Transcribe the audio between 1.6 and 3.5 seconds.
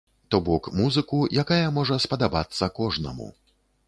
можа спадабацца кожнаму.